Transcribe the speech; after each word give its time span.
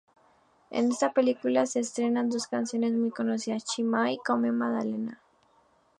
En 0.71 0.89
esta 0.89 1.13
película 1.13 1.67
se 1.67 1.79
estrenan 1.81 2.27
dos 2.31 2.47
canciones 2.47 2.93
muy 2.93 3.11
conocidas 3.11 3.63
Chi 3.65 3.83
Mai 3.83 4.13
y 4.15 4.17
Come 4.17 4.51
Maddalena. 4.51 5.21